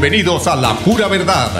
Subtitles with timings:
[0.00, 1.50] Bienvenidos a La Pura Verdad.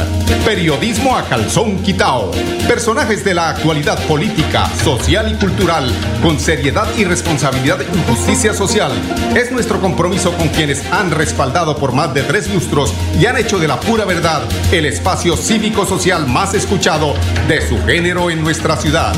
[0.44, 2.30] Periodismo a calzón quitao.
[2.68, 5.90] Personajes de la actualidad política, social y cultural,
[6.22, 8.92] con seriedad y responsabilidad y justicia social.
[9.34, 13.58] Es nuestro compromiso con quienes han respaldado por más de tres lustros y han hecho
[13.58, 17.14] de La Pura Verdad el espacio cívico-social más escuchado
[17.48, 19.14] de su género en nuestra ciudad.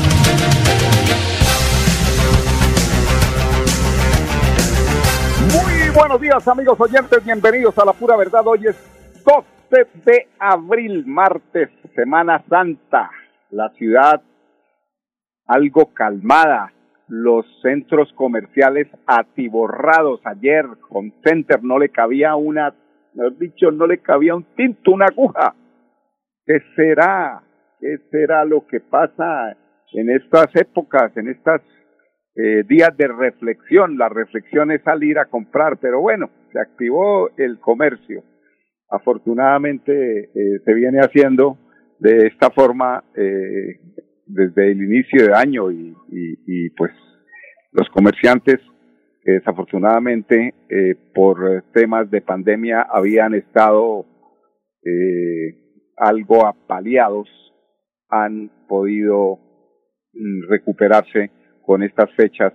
[5.93, 8.41] buenos días amigos oyentes, bienvenidos a la pura verdad.
[8.45, 8.75] Hoy es
[9.23, 13.09] 12 de abril, martes, Semana Santa.
[13.49, 14.21] La ciudad
[15.47, 16.71] algo calmada,
[17.07, 20.21] los centros comerciales atiborrados.
[20.25, 22.73] Ayer con Center no le cabía una,
[23.13, 25.53] mejor dicho, no le cabía un tinto, una aguja.
[26.45, 27.43] ¿Qué será?
[27.79, 29.57] ¿Qué será lo que pasa
[29.93, 31.61] en estas épocas, en estas
[32.35, 33.97] eh, días de reflexión.
[33.97, 38.23] La reflexión es salir a comprar, pero bueno, se activó el comercio.
[38.91, 41.57] Afortunadamente eh, se viene haciendo
[41.99, 43.79] de esta forma eh,
[44.25, 45.95] desde el inicio de año y,
[46.77, 46.91] pues
[47.71, 48.59] los comerciantes
[49.23, 50.53] desafortunadamente
[51.13, 54.05] por temas de pandemia habían estado
[55.97, 57.29] algo apaleados
[58.09, 59.39] han podido
[60.13, 61.31] mm, recuperarse
[61.65, 62.53] con estas fechas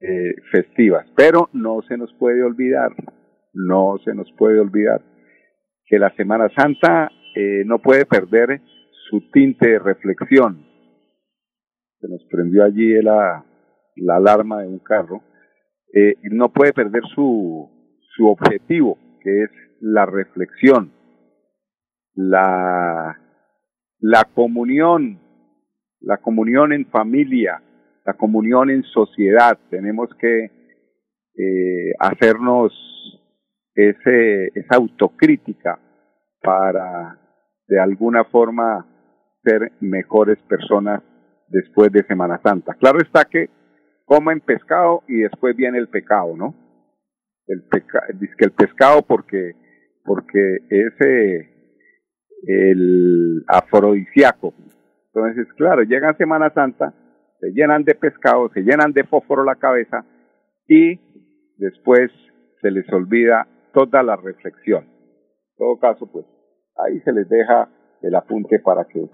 [0.00, 1.06] eh, festivas.
[1.16, 2.90] Pero no se nos puede olvidar,
[3.52, 5.02] no se nos puede olvidar
[5.90, 8.62] que la Semana Santa eh, no puede perder
[9.08, 10.64] su tinte de reflexión.
[11.98, 13.44] Se nos prendió allí la,
[13.96, 15.20] la alarma de un carro.
[15.92, 17.68] Eh, no puede perder su,
[18.14, 20.92] su objetivo, que es la reflexión,
[22.14, 23.18] la,
[23.98, 25.18] la comunión,
[26.00, 27.60] la comunión en familia,
[28.06, 29.58] la comunión en sociedad.
[29.70, 30.44] Tenemos que
[31.36, 32.72] eh, hacernos
[33.88, 35.78] ese, esa autocrítica
[36.42, 37.18] para
[37.66, 38.86] de alguna forma
[39.42, 41.02] ser mejores personas
[41.48, 42.74] después de Semana Santa.
[42.74, 43.48] Claro está que
[44.04, 46.54] comen pescado y después viene el pecado, ¿no?
[47.46, 49.54] El peca, dice que el pescado porque
[50.04, 50.94] porque es
[52.46, 54.54] el afrodisíaco.
[55.12, 56.94] Entonces, claro, llega Semana Santa
[57.40, 60.04] se llenan de pescado, se llenan de fósforo la cabeza
[60.68, 61.00] y
[61.56, 62.10] después
[62.60, 64.84] se les olvida toda la reflexión.
[64.84, 66.26] En todo caso, pues
[66.76, 67.68] ahí se les deja
[68.02, 69.08] el apunte para que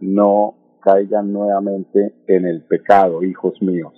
[0.00, 3.92] no caigan nuevamente en el pecado, hijos míos.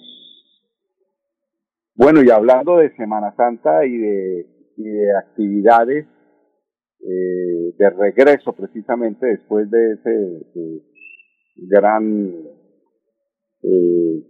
[1.95, 4.47] Bueno, y hablando de Semana Santa y de,
[5.17, 6.07] actividades
[7.01, 10.43] eh, de regreso precisamente después de ese
[11.57, 12.35] gran
[13.63, 14.23] eh,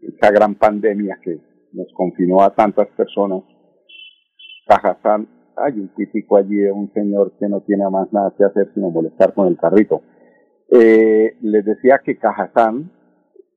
[0.00, 1.38] esa gran pandemia que
[1.72, 3.42] nos confinó a tantas personas.
[4.66, 8.70] Cajazán, hay un típico allí de un señor que no tiene más nada que hacer
[8.74, 10.02] sino molestar con el carrito.
[10.70, 12.90] Eh, les decía que Cajazán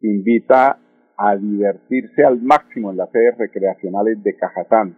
[0.02, 0.80] invita
[1.16, 4.98] a divertirse al máximo en las sedes recreacionales de Cajazán.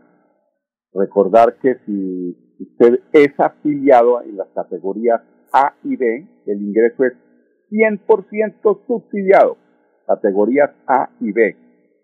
[0.93, 7.13] Recordar que si usted es afiliado en las categorías A y B, el ingreso es
[7.69, 9.57] 100% subsidiado
[10.05, 11.55] categorías A y B.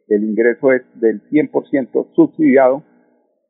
[0.08, 2.84] El ingreso es del 100% subsidiado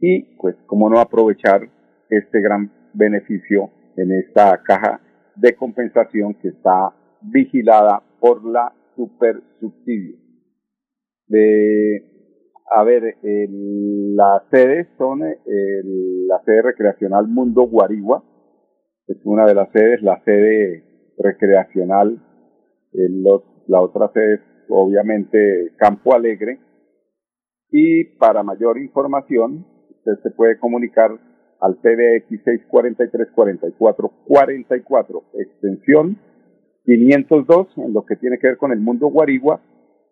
[0.01, 1.61] y pues cómo no aprovechar
[2.09, 4.99] este gran beneficio en esta caja
[5.35, 10.17] de compensación que está vigilada por la super subsidio.
[12.73, 18.23] a ver, las sedes son la sede recreacional Mundo Guarigua,
[19.07, 22.19] es una de las sedes, la sede recreacional
[22.93, 26.59] Los la otra sede es obviamente Campo Alegre.
[27.69, 29.65] Y para mayor información,
[30.03, 31.11] usted se puede comunicar
[31.59, 36.17] al PBX 643-4444, extensión
[36.85, 39.61] 502, en lo que tiene que ver con el mundo Guarigua,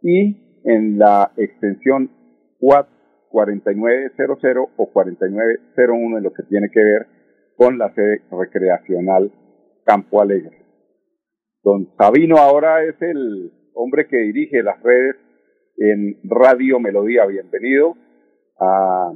[0.02, 2.12] y en la extensión
[2.60, 7.08] 4900 o 4901, en lo que tiene que ver
[7.56, 9.32] con la sede recreacional
[9.86, 10.66] Campo Alegre.
[11.64, 15.16] Don Sabino ahora es el hombre que dirige las redes
[15.78, 17.26] en Radio Melodía.
[17.26, 17.96] Bienvenido
[18.60, 19.14] a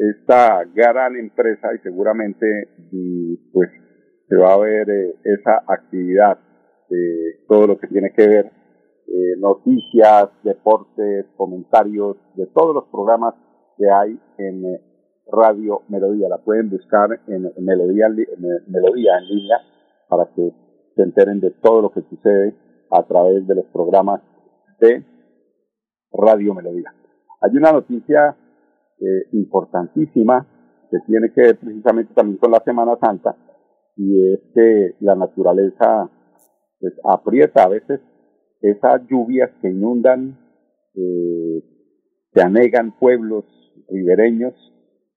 [0.00, 2.46] esta gran empresa y seguramente
[3.52, 3.70] pues
[4.28, 6.38] se va a ver eh, esa actividad
[6.88, 13.34] de todo lo que tiene que ver eh, noticias, deportes, comentarios de todos los programas
[13.76, 14.80] que hay en eh,
[15.30, 16.28] Radio Melodía.
[16.28, 19.58] La pueden buscar en Melodía, en Melodía en línea
[20.08, 20.50] para que
[20.96, 22.54] se enteren de todo lo que sucede
[22.90, 24.22] a través de los programas
[24.80, 25.04] de
[26.12, 26.94] Radio Melodía.
[27.42, 28.36] Hay una noticia
[29.00, 30.46] eh, importantísima
[30.90, 33.36] que tiene que ver precisamente también con la Semana Santa,
[33.96, 36.10] y es que la naturaleza
[36.80, 38.00] pues, aprieta a veces
[38.60, 40.38] esas lluvias que inundan,
[40.94, 41.62] eh,
[42.32, 43.44] que anegan pueblos
[43.88, 44.54] ribereños,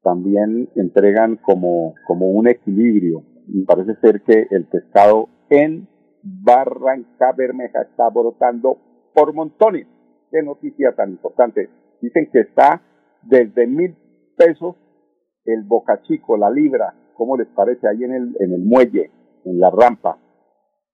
[0.01, 3.23] también entregan como, como un equilibrio.
[3.47, 5.87] Y parece ser que el pescado en
[6.21, 8.77] Barranca Bermeja está brotando
[9.13, 9.87] por montones.
[10.31, 11.69] Qué noticia tan importante.
[12.01, 12.81] Dicen que está
[13.25, 13.95] desde mil
[14.37, 14.75] pesos
[15.45, 17.87] el bocachico, la libra, ¿cómo les parece?
[17.87, 19.11] Ahí en el, en el muelle,
[19.45, 20.17] en la rampa.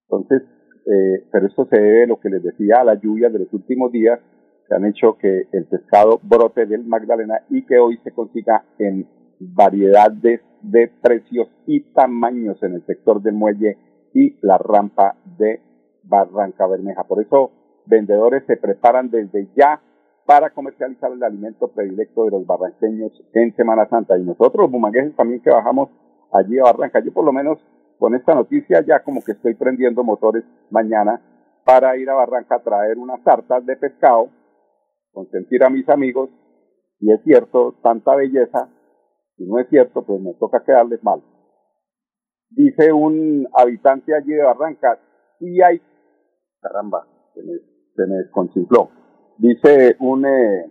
[0.09, 0.41] Entonces,
[0.85, 3.91] eh, pero esto se debe, lo que les decía, a las lluvias de los últimos
[3.91, 4.19] días
[4.67, 9.07] que han hecho que el pescado brote del Magdalena y que hoy se consiga en
[9.39, 13.77] variedades de precios y tamaños en el sector del muelle
[14.13, 15.61] y la rampa de
[16.03, 17.03] Barranca Bermeja.
[17.03, 17.51] Por eso,
[17.85, 19.81] vendedores se preparan desde ya
[20.29, 24.15] para comercializar el alimento predilecto de los barranqueños en Semana Santa.
[24.15, 25.89] Y nosotros, los bumangueses, también que bajamos
[26.31, 27.57] allí a Barranca, yo por lo menos
[27.97, 31.19] con esta noticia ya como que estoy prendiendo motores mañana
[31.65, 34.29] para ir a Barranca a traer unas tartas de pescado,
[35.11, 36.29] consentir a mis amigos,
[36.99, 38.69] y es cierto, tanta belleza,
[39.35, 41.23] si no es cierto, pues me toca quedarles mal.
[42.51, 44.99] Dice un habitante allí de Barranca,
[45.39, 45.81] sí hay,
[46.61, 47.53] caramba, se me,
[47.95, 48.98] se me desconcifló.
[49.39, 50.69] Dice un eh,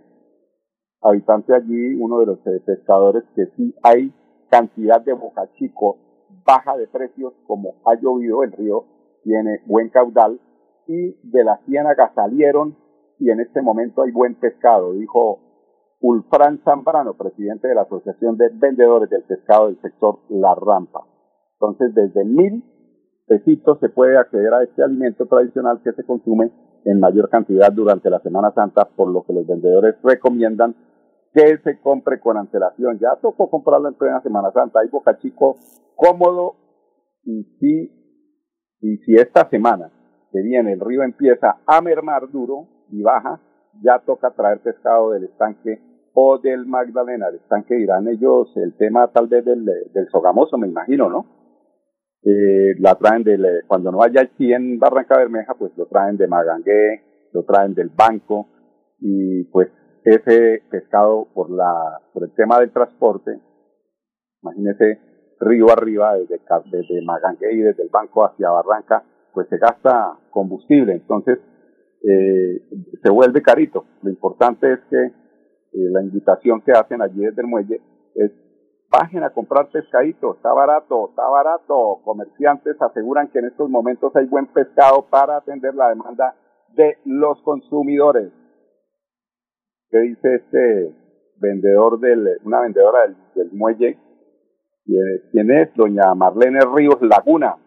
[1.01, 4.13] habitante allí, uno de los eh, pescadores, que sí hay
[4.51, 5.97] cantidad de bocachico
[6.45, 8.85] baja de precios como ha llovido, el río
[9.23, 10.39] tiene buen caudal
[10.85, 12.77] y de la ciénaga salieron
[13.17, 15.39] y en este momento hay buen pescado, dijo
[15.99, 21.07] Ulfran Zambrano, presidente de la Asociación de Vendedores del Pescado del sector La Rampa.
[21.53, 22.63] Entonces, desde mil
[23.25, 26.51] pesitos se puede acceder a este alimento tradicional que se consume
[26.85, 30.75] en mayor cantidad durante la Semana Santa, por lo que los vendedores recomiendan
[31.33, 32.99] que se compre con antelación.
[32.99, 34.79] Ya tocó comprarlo en plena Semana Santa.
[34.79, 35.55] Hay Boca Chico
[35.95, 36.55] cómodo
[37.23, 37.91] y si,
[38.81, 39.91] y si esta semana
[40.31, 43.39] que viene el río empieza a mermar duro y baja,
[43.83, 45.79] ya toca traer pescado del estanque
[46.13, 47.27] o del Magdalena.
[47.27, 51.38] El estanque dirán ellos el tema tal vez del, del Sogamoso, me imagino, ¿no?
[52.21, 56.27] Eh, la traen del, cuando no haya aquí en Barranca Bermeja, pues lo traen de
[56.27, 58.47] Magangué, lo traen del banco
[58.99, 59.69] y pues
[60.03, 63.39] ese pescado por la por el tema del transporte,
[64.41, 64.99] imagínese
[65.39, 70.93] río arriba desde, desde Magangué y desde el banco hacia Barranca, pues se gasta combustible,
[70.93, 71.39] entonces
[72.03, 72.61] eh,
[73.01, 73.85] se vuelve carito.
[74.01, 77.81] Lo importante es que eh, la invitación que hacen allí desde el muelle
[78.15, 78.31] es
[78.89, 81.99] bajen a comprar pescadito, está barato, está barato.
[82.03, 86.35] Comerciantes aseguran que en estos momentos hay buen pescado para atender la demanda
[86.75, 88.31] de los consumidores
[89.89, 90.95] que dice este
[91.37, 92.99] vendedor del, una vendedora
[93.35, 93.97] del, muelle,
[95.31, 95.73] ¿quién es?
[95.75, 97.57] Doña Marlene Ríos Laguna.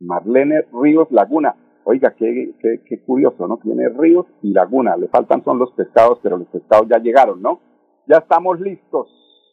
[0.00, 1.54] Marlene Ríos Laguna.
[1.84, 3.58] Oiga, qué, qué, qué curioso, ¿no?
[3.58, 4.96] Tiene ríos y laguna.
[4.96, 7.60] Le faltan son los pescados, pero los pescados ya llegaron, ¿no?
[8.06, 9.08] Ya estamos listos,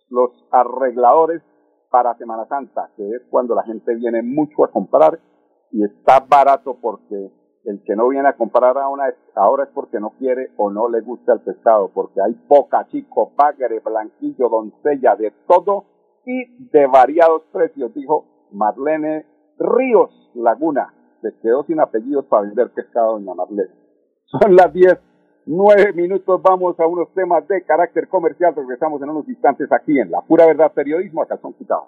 [0.10, 1.42] los arregladores
[1.90, 5.20] para Semana Santa, que es cuando la gente viene mucho a comprar
[5.72, 7.32] y está barato porque
[7.66, 11.34] el que no viene a comprar ahora es porque no quiere o no le gusta
[11.34, 15.86] el pescado, porque hay poca, chico, pagre, blanquillo, doncella, de todo
[16.26, 19.26] y de variados precios, dijo Marlene
[19.60, 20.94] Ríos Laguna.
[21.22, 23.74] Se quedó sin apellidos para vender pescado, doña Marlene.
[24.26, 24.98] Son las 10,
[25.50, 28.54] 9 minutos, vamos a unos temas de carácter comercial.
[28.54, 31.88] Regresamos en unos instantes aquí en La Pura Verdad Periodismo, a Calzón Quitado.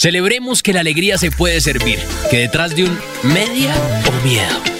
[0.00, 1.98] Celebremos que la alegría se puede servir,
[2.30, 3.74] que detrás de un media
[4.08, 4.79] o miedo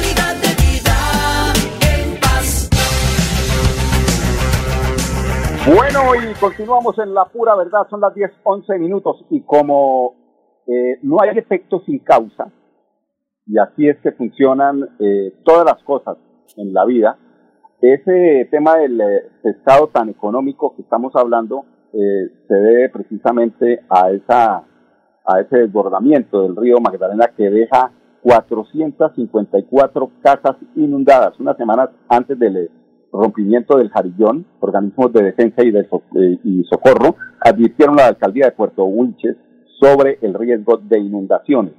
[0.00, 0.96] calidad de vida
[1.92, 2.70] en paz.
[5.66, 10.14] Bueno, y continuamos en la pura verdad, son las 10, 11 minutos y como
[10.66, 12.50] eh, no hay efecto sin causa,
[13.46, 16.16] y así es que funcionan eh, todas las cosas
[16.56, 17.18] en la vida,
[17.80, 24.10] ese tema del eh, pescado tan económico que estamos hablando eh, se debe precisamente a
[24.10, 24.64] esa
[25.26, 27.92] a ese desbordamiento del río Magdalena que deja
[28.22, 32.70] 454 casas inundadas unas semanas antes del eh,
[33.12, 38.08] rompimiento del Jarillón, organismos de defensa y de so- eh, y socorro advirtieron a la
[38.08, 39.36] alcaldía de Puerto Wilches
[39.80, 41.72] sobre el riesgo de inundaciones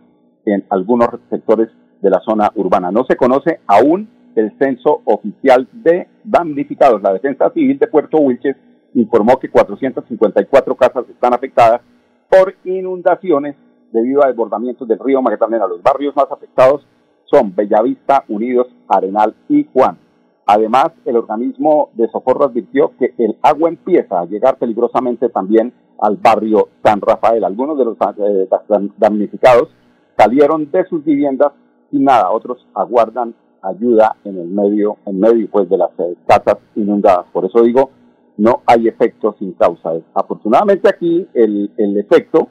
[0.46, 1.70] en algunos sectores
[2.02, 2.92] de la zona urbana.
[2.92, 7.02] No se conoce aún el censo oficial de damnificados.
[7.02, 8.56] La Defensa Civil de Puerto Wilches
[8.96, 11.82] informó que 454 casas están afectadas
[12.30, 13.56] por inundaciones
[13.92, 15.68] debido a desbordamientos del río Magdalena.
[15.68, 16.86] Los barrios más afectados
[17.26, 19.98] son Bellavista, Unidos, Arenal y Juan.
[20.46, 26.18] Además, el organismo de socorro advirtió que el agua empieza a llegar peligrosamente también al
[26.18, 27.44] barrio San Rafael.
[27.44, 29.70] Algunos de los eh, dam- damnificados
[30.18, 31.54] salieron de sus viviendas
[31.90, 36.58] sin nada, otros aguardan ayuda en el medio, en medio pues de las eh, casas
[36.76, 37.28] inundadas.
[37.32, 37.92] Por eso digo,
[38.38, 39.92] no hay efecto sin causa.
[40.14, 42.48] Afortunadamente aquí el efecto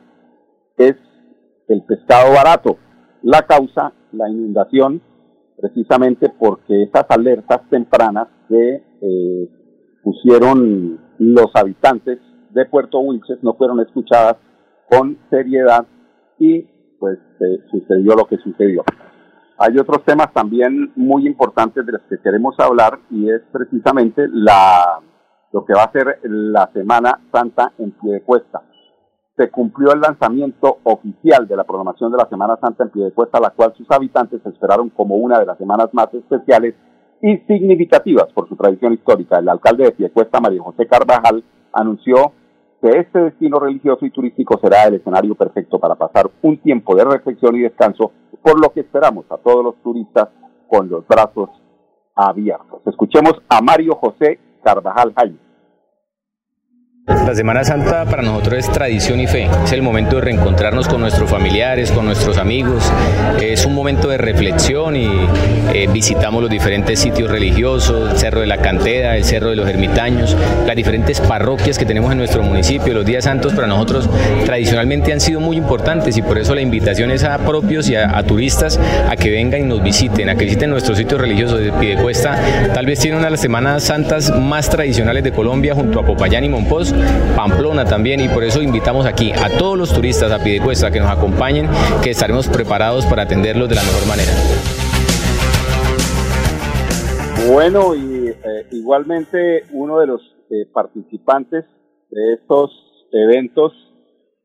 [0.76, 0.94] es
[1.70, 2.76] el pescado barato.
[3.22, 5.00] La causa, la inundación,
[5.56, 9.48] precisamente porque esas alertas tempranas que eh,
[10.02, 12.18] pusieron los habitantes
[12.50, 14.36] de Puerto Wilches no fueron escuchadas
[14.90, 15.86] con seriedad
[16.38, 16.62] y
[16.98, 18.84] pues eh, sucedió lo que sucedió.
[19.58, 25.64] Hay otros temas también muy importantes de los que queremos hablar y es precisamente lo
[25.66, 28.62] que va a ser la Semana Santa en Piedecuesta.
[29.36, 33.50] Se cumplió el lanzamiento oficial de la programación de la Semana Santa en Piedecuesta, la
[33.50, 36.74] cual sus habitantes esperaron como una de las semanas más especiales
[37.22, 39.38] y significativas por su tradición histórica.
[39.38, 42.32] El alcalde de Piedecuesta, María José Carvajal, anunció
[42.80, 47.04] que este destino religioso y turístico será el escenario perfecto para pasar un tiempo de
[47.04, 50.28] reflexión y descanso, por lo que esperamos a todos los turistas
[50.68, 51.50] con los brazos
[52.14, 52.80] abiertos.
[52.86, 55.49] Escuchemos a Mario José Carvajal Jaime.
[57.10, 59.48] La Semana Santa para nosotros es tradición y fe.
[59.64, 62.84] Es el momento de reencontrarnos con nuestros familiares, con nuestros amigos.
[63.40, 65.08] Es un momento de reflexión y
[65.74, 69.68] eh, visitamos los diferentes sitios religiosos, el Cerro de la Cantera, el Cerro de los
[69.68, 70.36] Ermitaños,
[70.66, 72.94] las diferentes parroquias que tenemos en nuestro municipio.
[72.94, 74.08] Los días santos para nosotros
[74.44, 78.22] tradicionalmente han sido muy importantes y por eso la invitación es a propios y a,
[78.22, 82.38] turistas a que vengan y nos visiten, a que visiten nuestros sitios religiosos de Piedecuesta.
[82.72, 86.44] Tal vez tiene una de las Semanas Santas más tradicionales de Colombia junto a Popayán
[86.44, 86.94] y Monpós,
[87.36, 91.00] Pamplona también y por eso invitamos aquí a todos los turistas a Piedecuesta a que
[91.00, 91.68] nos acompañen,
[92.02, 94.32] que estaremos preparados para atenderlos de la mejor manera.
[97.50, 101.64] Bueno, y eh, igualmente uno de los eh, participantes
[102.10, 102.70] de estos
[103.12, 103.72] eventos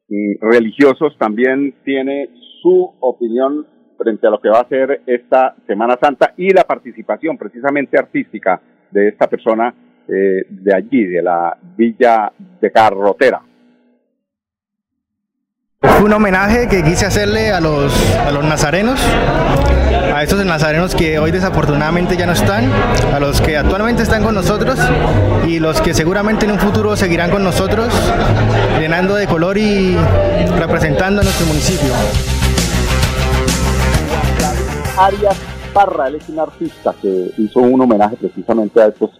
[0.07, 2.29] y religiosos también tiene
[2.61, 7.37] su opinión frente a lo que va a ser esta Semana Santa y la participación
[7.37, 9.73] precisamente artística de esta persona
[10.07, 12.31] eh, de allí, de la Villa
[12.61, 13.41] de Carrotera.
[15.81, 18.99] Fue un homenaje que quise hacerle a los, a los nazarenos,
[20.13, 22.71] a estos nazarenos que hoy desafortunadamente ya no están,
[23.13, 24.79] a los que actualmente están con nosotros
[25.47, 27.93] y los que seguramente en un futuro seguirán con nosotros,
[28.79, 29.95] llenando de color y
[30.57, 31.93] representando a nuestro municipio.
[34.97, 35.37] Arias
[35.73, 39.11] Parra, él es un artista que hizo un homenaje precisamente a estos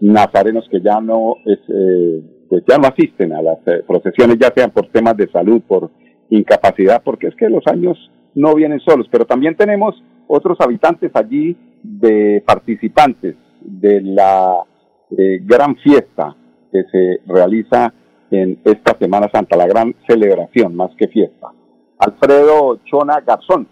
[0.00, 4.52] nazarenos que ya no es, eh, pues ya no asisten a las eh, procesiones, ya
[4.54, 5.90] sean por temas de salud, por
[6.30, 7.96] incapacidad, porque es que los años
[8.34, 9.94] no vienen solos, pero también tenemos
[10.28, 14.62] otros habitantes allí de participantes de la
[15.10, 16.36] eh, gran fiesta
[16.72, 17.92] que se realiza
[18.30, 21.48] en esta Semana Santa, la gran celebración más que fiesta.
[21.98, 23.68] Alfredo Chona Garzón.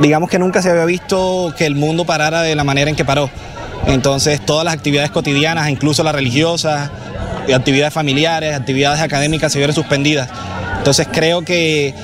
[0.00, 3.04] Digamos que nunca se había visto que el mundo parara de la manera en que
[3.04, 3.30] paró.
[3.86, 6.90] Entonces todas las actividades cotidianas, incluso las religiosas,
[7.54, 10.28] actividades familiares, actividades académicas se vieron suspendidas.
[10.78, 11.94] Entonces creo que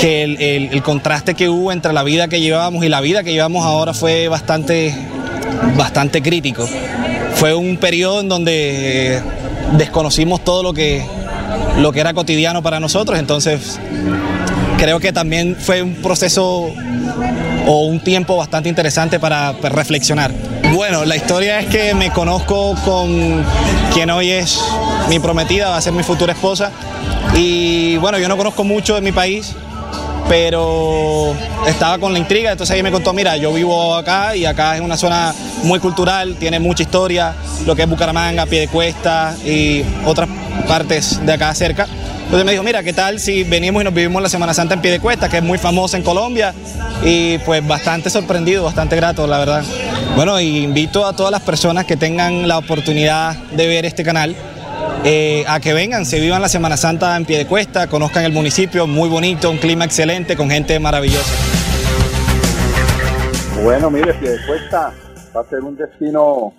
[0.00, 3.64] que el, contraste que hubo entre la vida que llevábamos y la vida que llevamos
[3.64, 4.94] ahora fue bastante,
[5.76, 6.68] bastante crítico.
[7.34, 9.20] Fue un periodo en donde
[9.76, 11.04] desconocimos todo lo que,
[11.78, 13.80] lo que era cotidiano para nosotros, entonces
[14.78, 16.70] creo que también fue un proceso
[17.66, 20.30] o un tiempo bastante interesante para reflexionar.
[20.72, 23.44] Bueno, la historia es que me conozco con
[23.92, 24.60] quien hoy es
[25.08, 26.70] mi prometida, va a ser mi futura esposa.
[27.34, 29.54] Y bueno, yo no conozco mucho de mi país,
[30.28, 31.34] pero
[31.66, 34.80] estaba con la intriga, entonces ella me contó, mira, yo vivo acá y acá es
[34.80, 37.34] una zona muy cultural, tiene mucha historia,
[37.66, 40.28] lo que es Bucaramanga, Piedecuesta y otras
[40.68, 41.86] partes de acá cerca.
[42.28, 44.82] Entonces me dijo, mira, ¿qué tal si venimos y nos vivimos la Semana Santa en
[44.82, 46.52] Piedecuesta, que es muy famosa en Colombia?
[47.02, 49.64] Y pues bastante sorprendido, bastante grato, la verdad.
[50.14, 54.36] Bueno, y invito a todas las personas que tengan la oportunidad de ver este canal
[55.06, 59.08] eh, a que vengan, se vivan la Semana Santa en Piedecuesta, conozcan el municipio, muy
[59.08, 61.32] bonito, un clima excelente, con gente maravillosa.
[63.64, 64.92] Bueno, mire, Piedecuesta
[65.34, 66.52] va a ser un destino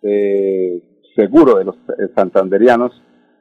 [0.00, 0.80] eh,
[1.16, 2.92] seguro de los eh, santanderianos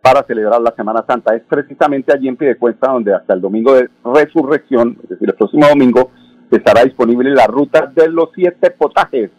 [0.08, 1.36] para celebrar la Semana Santa.
[1.36, 5.68] Es precisamente allí en Piedecuesta donde hasta el domingo de resurrección, es decir, el próximo
[5.68, 6.12] domingo,
[6.50, 9.32] estará disponible la ruta de los siete potajes.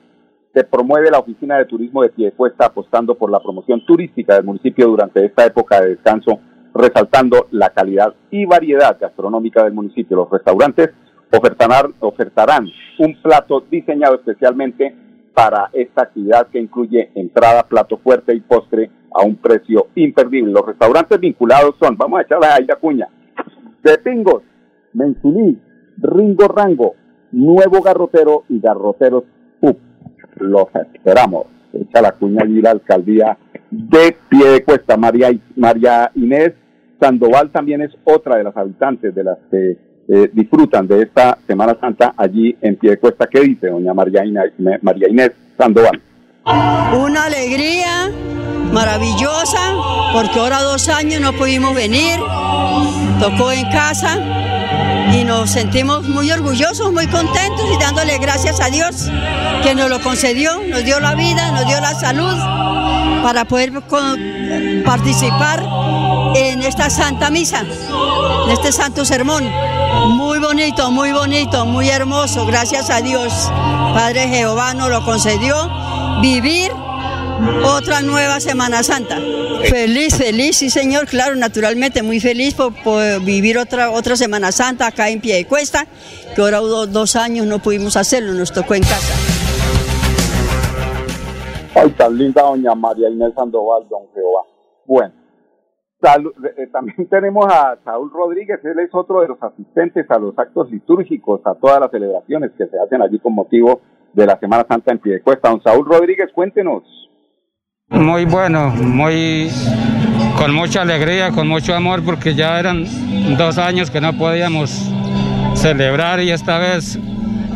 [0.52, 4.88] Se promueve la Oficina de Turismo de Piedecuesta apostando por la promoción turística del municipio
[4.88, 6.38] durante esta época de descanso,
[6.74, 10.18] resaltando la calidad y variedad gastronómica del municipio.
[10.18, 10.90] Los restaurantes
[11.32, 12.66] ofertarán, ofertarán
[12.98, 14.94] un plato diseñado especialmente
[15.38, 20.50] para esta actividad que incluye entrada, plato fuerte y postre a un precio imperdible.
[20.50, 23.06] Los restaurantes vinculados son, vamos a echarle ahí la cuña,
[23.80, 24.42] Pepingos,
[24.94, 25.56] Mensuní,
[25.98, 26.96] Ringo Rango,
[27.30, 29.22] Nuevo Garrotero y Garroteros
[29.60, 29.78] Pub.
[30.40, 31.46] Los esperamos.
[31.72, 33.38] Echa la cuña allí la alcaldía
[33.70, 34.96] de Piedecuesta.
[34.96, 36.54] María, María Inés
[37.00, 41.76] Sandoval también es otra de las habitantes de las que eh, disfrutan de esta Semana
[41.80, 43.26] Santa allí en Piedecuesta.
[43.26, 46.00] ¿Qué dice doña María Inés, María Inés Sandoval?
[46.98, 48.10] Una alegría
[48.72, 49.74] maravillosa,
[50.14, 52.18] porque ahora dos años no pudimos venir,
[53.20, 54.57] tocó en casa
[55.12, 59.08] y nos sentimos muy orgullosos, muy contentos y dándole gracias a Dios
[59.62, 62.36] que nos lo concedió, nos dio la vida, nos dio la salud
[63.22, 63.72] para poder
[64.84, 65.64] participar
[66.34, 69.44] en esta Santa Misa, en este Santo Sermón.
[70.16, 73.32] Muy bonito, muy bonito, muy hermoso, gracias a Dios.
[73.94, 75.70] Padre Jehová nos lo concedió,
[76.20, 76.70] vivir
[77.64, 79.16] otra nueva Semana Santa.
[79.68, 84.86] Feliz, feliz, sí señor, claro, naturalmente, muy feliz por, por vivir otra, otra Semana Santa
[84.88, 85.86] acá en Piedecuesta,
[86.34, 89.14] que ahora do- dos años no pudimos hacerlo, nos tocó en casa.
[91.74, 94.42] Ay, tan linda doña María Inés Sandoval, don Jehová.
[94.86, 95.12] Bueno,
[96.00, 100.36] salu- eh, también tenemos a Saúl Rodríguez, él es otro de los asistentes a los
[100.38, 103.80] actos litúrgicos, a todas las celebraciones que se hacen allí con motivo
[104.12, 105.50] de la Semana Santa en Piedecuesta.
[105.50, 106.82] Don Saúl Rodríguez, cuéntenos.
[107.90, 109.50] Muy bueno, muy
[110.36, 112.86] con mucha alegría, con mucho amor, porque ya eran
[113.38, 114.90] dos años que no podíamos
[115.54, 116.98] celebrar y esta vez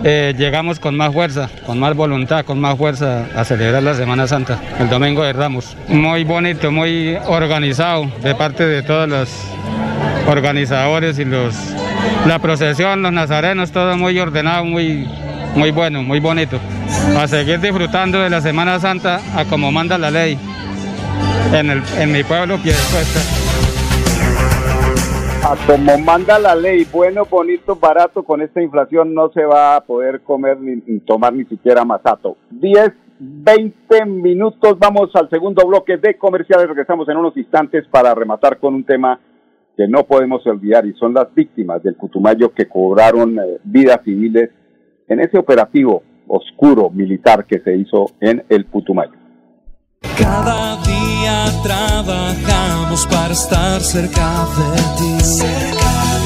[0.05, 4.27] eh, llegamos con más fuerza, con más voluntad, con más fuerza a celebrar la Semana
[4.27, 5.77] Santa, el Domingo de Ramos.
[5.89, 9.29] Muy bonito, muy organizado de parte de todos los
[10.27, 11.55] organizadores y los
[12.27, 15.07] la procesión, los nazarenos, todo muy ordenado, muy
[15.55, 16.59] muy bueno, muy bonito.
[17.19, 20.39] A seguir disfrutando de la Semana Santa a como manda la ley
[21.53, 23.21] en, el, en mi pueblo Piedecuesta.
[25.45, 29.81] A como manda la ley, bueno, bonito, barato, con esta inflación no se va a
[29.83, 32.37] poder comer ni, tomar ni siquiera masato.
[32.51, 38.59] 10, 20 minutos, vamos al segundo bloque de comerciales, regresamos en unos instantes para rematar
[38.59, 39.19] con un tema
[39.77, 44.51] que no podemos olvidar y son las víctimas del Putumayo que cobraron eh, vidas civiles
[45.09, 49.13] en ese operativo oscuro militar que se hizo en el Putumayo.
[50.19, 55.43] Cada día trabajamos para estar cerca de ti.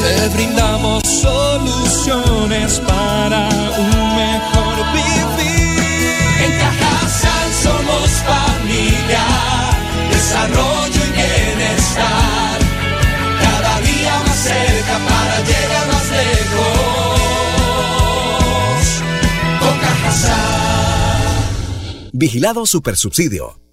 [0.03, 6.15] Te brindamos soluciones para un mejor vivir.
[6.45, 9.25] En Cajasal somos familia,
[10.11, 12.26] desarrollo y bienestar.
[22.19, 23.66] Vigilado Supersubsidio.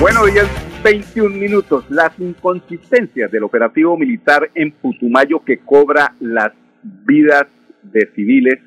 [0.00, 0.48] Buenos días,
[0.84, 1.84] 21 minutos.
[1.90, 7.46] Las inconsistencias del operativo militar en Putumayo que cobra las vidas
[7.82, 8.58] de civiles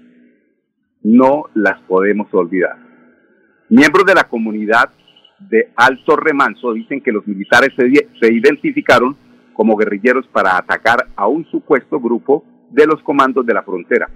[1.03, 2.77] no las podemos olvidar.
[3.69, 4.89] Miembros de la comunidad
[5.39, 7.89] de Alto Remanso dicen que los militares se,
[8.19, 9.15] se identificaron
[9.53, 14.09] como guerrilleros para atacar a un supuesto grupo de los comandos de la frontera.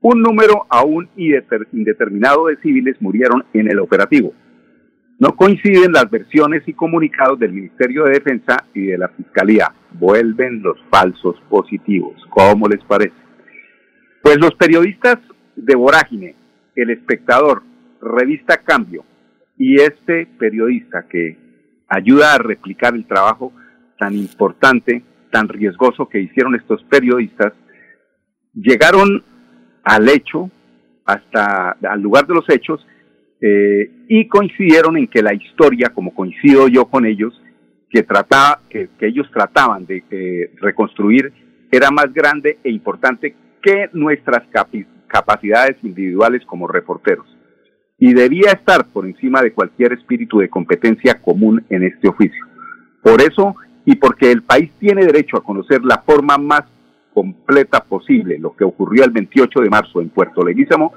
[0.00, 4.32] Un número aún indeter- indeterminado de civiles murieron en el operativo.
[5.20, 9.70] No coinciden las versiones y comunicados del Ministerio de Defensa y de la Fiscalía.
[9.92, 12.14] Vuelven los falsos positivos.
[12.30, 13.12] ¿Cómo les parece?
[14.22, 15.18] Pues los periodistas
[15.56, 16.36] de Vorágine,
[16.74, 17.62] El Espectador,
[18.00, 19.04] Revista Cambio
[19.58, 21.36] y este periodista que
[21.86, 23.52] ayuda a replicar el trabajo
[23.98, 27.52] tan importante, tan riesgoso que hicieron estos periodistas,
[28.54, 29.22] llegaron
[29.84, 30.50] al hecho,
[31.04, 32.86] hasta al lugar de los hechos,
[33.40, 37.40] eh, y coincidieron en que la historia, como coincido yo con ellos,
[37.88, 41.32] que trataba, que, ellos trataban de reconstruir,
[41.70, 44.42] era más grande e importante que nuestras
[45.06, 47.26] capacidades individuales como reporteros.
[47.98, 52.46] Y debía estar por encima de cualquier espíritu de competencia común en este oficio.
[53.02, 56.62] Por eso, y porque el país tiene derecho a conocer la forma más
[57.12, 60.92] completa posible, lo que ocurrió el 28 de marzo en Puerto Leguízamo,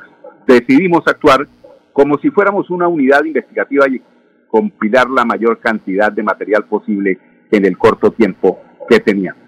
[0.47, 1.47] decidimos actuar
[1.93, 4.01] como si fuéramos una unidad investigativa y
[4.47, 7.17] compilar la mayor cantidad de material posible
[7.51, 9.41] en el corto tiempo que teníamos,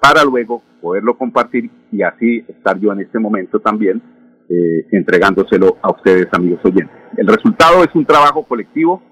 [0.00, 4.00] para luego poderlo compartir y así estar yo en este momento también
[4.48, 6.94] eh, entregándoselo a ustedes, amigos oyentes.
[7.16, 9.02] El resultado es un trabajo colectivo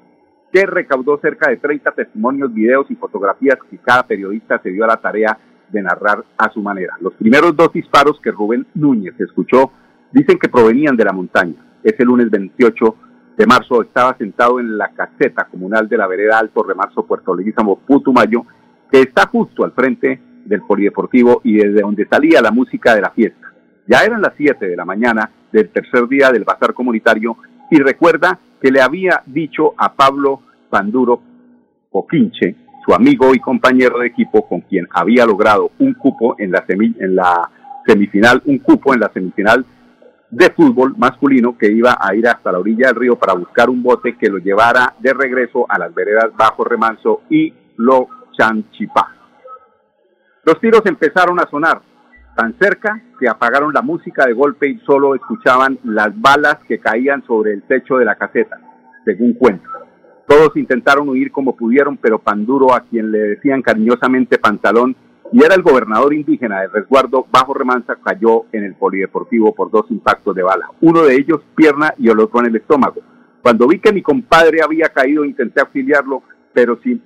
[0.52, 4.88] que recaudó cerca de 30 testimonios, videos y fotografías que cada periodista se dio a
[4.88, 5.36] la tarea
[5.68, 6.96] de narrar a su manera.
[7.00, 9.72] Los primeros dos disparos que Rubén Núñez escuchó
[10.12, 11.56] dicen que provenían de la montaña.
[11.84, 12.96] Ese lunes 28
[13.36, 17.78] de marzo estaba sentado en la caseta comunal de la vereda Alto Remarzo Puerto Leguízamo
[17.80, 18.44] Putumayo,
[18.90, 23.10] que está justo al frente del polideportivo y desde donde salía la música de la
[23.10, 23.52] fiesta.
[23.86, 27.36] Ya eran las 7 de la mañana del tercer día del bazar comunitario
[27.70, 31.20] y recuerda que le había dicho a Pablo Panduro
[31.90, 36.66] Coquinche, su amigo y compañero de equipo con quien había logrado un cupo en la,
[36.66, 37.50] semi- en la
[37.86, 39.64] semifinal, un cupo en la semifinal
[40.34, 43.82] de fútbol masculino que iba a ir hasta la orilla del río para buscar un
[43.82, 49.14] bote que lo llevara de regreso a las veredas Bajo Remanso y Lo Chanchipá.
[50.44, 51.80] Los tiros empezaron a sonar
[52.36, 57.24] tan cerca que apagaron la música de golpe y solo escuchaban las balas que caían
[57.26, 58.58] sobre el techo de la caseta,
[59.04, 59.68] según cuenta.
[60.26, 64.96] Todos intentaron huir como pudieron, pero Panduro, a quien le decían cariñosamente Pantalón,
[65.32, 69.86] y era el gobernador indígena del resguardo bajo remansa, cayó en el polideportivo por dos
[69.90, 70.70] impactos de bala.
[70.80, 73.00] Uno de ellos pierna y el otro en el estómago.
[73.42, 77.00] Cuando vi que mi compadre había caído, intenté auxiliarlo, pero si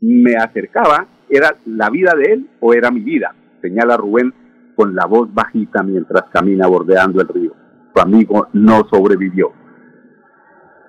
[0.00, 3.34] me acercaba, ¿era la vida de él o era mi vida?
[3.60, 4.32] Señala Rubén
[4.76, 7.52] con la voz bajita mientras camina bordeando el río.
[7.94, 9.52] Su amigo no sobrevivió.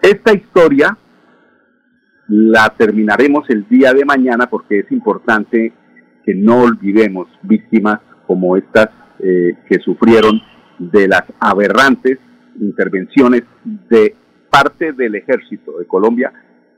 [0.01, 0.97] Esta historia
[2.27, 5.73] la terminaremos el día de mañana porque es importante
[6.29, 10.39] que no olvidemos víctimas como estas eh, que sufrieron
[10.77, 12.19] de las aberrantes
[12.61, 14.13] intervenciones de
[14.47, 16.31] parte del ejército de Colombia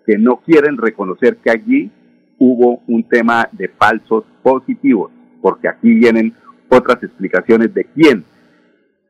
[0.05, 1.91] que no quieren reconocer que allí
[2.37, 5.11] hubo un tema de falsos positivos,
[5.41, 6.33] porque aquí vienen
[6.69, 8.23] otras explicaciones de quién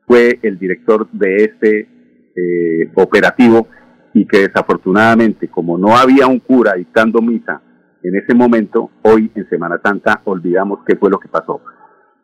[0.08, 1.88] fue el director de este
[2.34, 3.68] eh, operativo
[4.12, 7.62] y que desafortunadamente, como no había un cura dictando misa
[8.02, 11.60] en ese momento, hoy en Semana Santa olvidamos qué fue lo que pasó.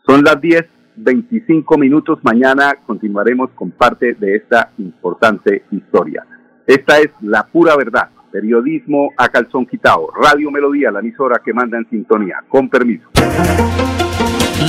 [0.07, 0.65] Son las 10,
[0.97, 2.19] 25 minutos.
[2.23, 6.27] Mañana continuaremos con parte de esta importante historia.
[6.67, 8.11] Esta es la pura verdad.
[8.33, 10.09] Periodismo a calzón quitado.
[10.21, 12.37] Radio Melodía, la emisora que manda en sintonía.
[12.49, 13.09] Con permiso.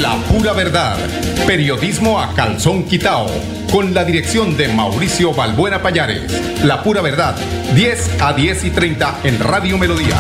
[0.02, 0.95] La pura verdad.
[1.45, 3.26] Periodismo a calzón quitao.
[3.72, 6.63] Con la dirección de Mauricio Balbuena Payares.
[6.63, 7.36] La pura verdad.
[7.76, 10.15] 10 a 10 y 30 en Radio Melodía.